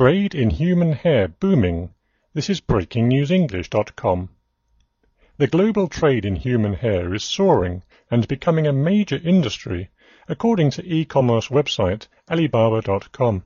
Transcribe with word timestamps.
Trade 0.00 0.34
in 0.34 0.48
human 0.48 0.92
hair 0.92 1.28
booming. 1.28 1.90
This 2.32 2.48
is 2.48 2.62
breakingnewsenglish.com. 2.62 4.30
The 5.36 5.46
global 5.46 5.88
trade 5.88 6.24
in 6.24 6.36
human 6.36 6.72
hair 6.72 7.12
is 7.12 7.22
soaring 7.22 7.82
and 8.10 8.26
becoming 8.26 8.66
a 8.66 8.72
major 8.72 9.20
industry, 9.22 9.90
according 10.26 10.70
to 10.70 10.86
e-commerce 10.86 11.48
website 11.48 12.06
Alibaba.com. 12.30 13.44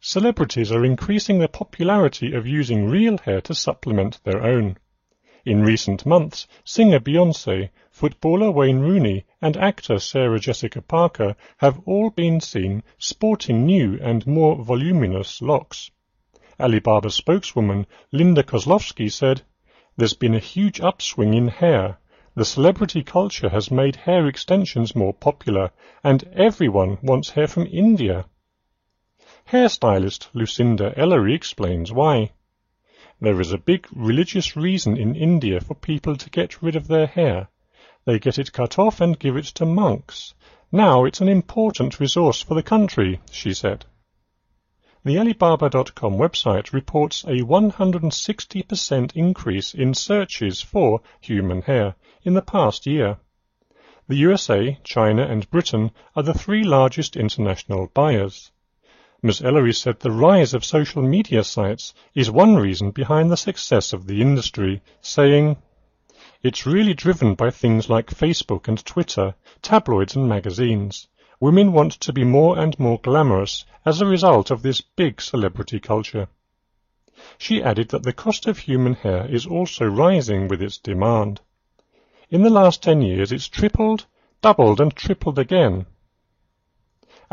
Celebrities 0.00 0.70
are 0.70 0.84
increasing 0.84 1.38
the 1.38 1.48
popularity 1.48 2.34
of 2.34 2.46
using 2.46 2.90
real 2.90 3.16
hair 3.16 3.40
to 3.40 3.54
supplement 3.54 4.22
their 4.24 4.42
own. 4.42 4.76
In 5.46 5.62
recent 5.62 6.06
months, 6.06 6.46
singer 6.64 6.98
Beyonce, 6.98 7.68
footballer 7.90 8.50
Wayne 8.50 8.80
Rooney, 8.80 9.26
and 9.42 9.58
actor 9.58 9.98
Sarah 9.98 10.40
Jessica 10.40 10.80
Parker 10.80 11.36
have 11.58 11.80
all 11.84 12.08
been 12.08 12.40
seen 12.40 12.82
sporting 12.96 13.66
new 13.66 13.98
and 14.00 14.26
more 14.26 14.56
voluminous 14.56 15.42
locks. 15.42 15.90
Alibaba 16.58 17.10
spokeswoman 17.10 17.86
Linda 18.10 18.42
Kozlowski 18.42 19.12
said, 19.12 19.42
There's 19.98 20.14
been 20.14 20.34
a 20.34 20.38
huge 20.38 20.80
upswing 20.80 21.34
in 21.34 21.48
hair. 21.48 21.98
The 22.34 22.46
celebrity 22.46 23.02
culture 23.02 23.50
has 23.50 23.70
made 23.70 23.96
hair 23.96 24.26
extensions 24.26 24.96
more 24.96 25.12
popular, 25.12 25.72
and 26.02 26.24
everyone 26.32 26.96
wants 27.02 27.28
hair 27.28 27.48
from 27.48 27.66
India. 27.66 28.24
Hairstylist 29.52 30.28
Lucinda 30.32 30.94
Ellery 30.96 31.34
explains 31.34 31.92
why. 31.92 32.30
There 33.20 33.40
is 33.40 33.52
a 33.52 33.58
big 33.58 33.86
religious 33.92 34.56
reason 34.56 34.96
in 34.96 35.14
India 35.14 35.60
for 35.60 35.74
people 35.74 36.16
to 36.16 36.30
get 36.30 36.62
rid 36.62 36.76
of 36.76 36.88
their 36.88 37.06
hair. 37.06 37.48
They 38.04 38.18
get 38.18 38.38
it 38.38 38.52
cut 38.52 38.78
off 38.78 39.00
and 39.00 39.18
give 39.18 39.36
it 39.36 39.46
to 39.56 39.64
monks. 39.64 40.34
Now 40.72 41.04
it's 41.04 41.20
an 41.20 41.28
important 41.28 42.00
resource 42.00 42.42
for 42.42 42.54
the 42.54 42.62
country, 42.62 43.20
she 43.30 43.54
said. 43.54 43.86
The 45.04 45.18
Alibaba.com 45.18 46.14
website 46.14 46.72
reports 46.72 47.24
a 47.24 47.42
160% 47.42 49.12
increase 49.14 49.74
in 49.74 49.94
searches 49.94 50.62
for 50.62 51.02
human 51.20 51.62
hair 51.62 51.94
in 52.22 52.34
the 52.34 52.42
past 52.42 52.86
year. 52.86 53.18
The 54.08 54.16
USA, 54.16 54.78
China 54.82 55.22
and 55.22 55.48
Britain 55.50 55.90
are 56.16 56.22
the 56.22 56.34
three 56.34 56.64
largest 56.64 57.16
international 57.16 57.90
buyers. 57.94 58.50
Ms. 59.26 59.40
Ellery 59.40 59.72
said 59.72 60.00
the 60.00 60.10
rise 60.10 60.52
of 60.52 60.66
social 60.66 61.00
media 61.00 61.42
sites 61.44 61.94
is 62.14 62.30
one 62.30 62.56
reason 62.56 62.90
behind 62.90 63.30
the 63.30 63.38
success 63.38 63.94
of 63.94 64.06
the 64.06 64.20
industry, 64.20 64.82
saying, 65.00 65.56
It's 66.42 66.66
really 66.66 66.92
driven 66.92 67.34
by 67.34 67.48
things 67.48 67.88
like 67.88 68.14
Facebook 68.14 68.68
and 68.68 68.84
Twitter, 68.84 69.34
tabloids 69.62 70.14
and 70.14 70.28
magazines. 70.28 71.08
Women 71.40 71.72
want 71.72 71.92
to 71.92 72.12
be 72.12 72.22
more 72.22 72.58
and 72.58 72.78
more 72.78 72.98
glamorous 72.98 73.64
as 73.86 74.02
a 74.02 74.06
result 74.06 74.50
of 74.50 74.60
this 74.60 74.82
big 74.82 75.22
celebrity 75.22 75.80
culture. 75.80 76.28
She 77.38 77.62
added 77.62 77.88
that 77.88 78.02
the 78.02 78.12
cost 78.12 78.46
of 78.46 78.58
human 78.58 78.92
hair 78.92 79.26
is 79.26 79.46
also 79.46 79.86
rising 79.86 80.48
with 80.48 80.60
its 80.60 80.76
demand. 80.76 81.40
In 82.28 82.42
the 82.42 82.50
last 82.50 82.82
ten 82.82 83.00
years 83.00 83.32
it's 83.32 83.48
tripled, 83.48 84.04
doubled 84.42 84.82
and 84.82 84.94
tripled 84.94 85.38
again. 85.38 85.86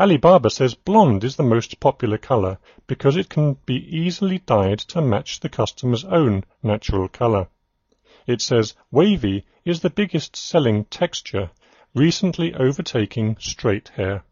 Alibaba 0.02 0.50
says 0.50 0.74
blonde 0.74 1.22
is 1.22 1.36
the 1.36 1.44
most 1.44 1.78
popular 1.78 2.18
color 2.18 2.58
because 2.88 3.16
it 3.16 3.28
can 3.28 3.56
be 3.66 3.76
easily 3.96 4.40
dyed 4.40 4.80
to 4.80 5.00
match 5.00 5.38
the 5.38 5.48
customer's 5.48 6.04
own 6.06 6.42
natural 6.60 7.06
color. 7.06 7.46
It 8.26 8.40
says 8.40 8.74
wavy 8.90 9.46
is 9.64 9.78
the 9.78 9.90
biggest 9.90 10.34
selling 10.34 10.86
texture, 10.86 11.52
recently 11.94 12.52
overtaking 12.52 13.36
straight 13.38 13.90
hair. 13.90 14.24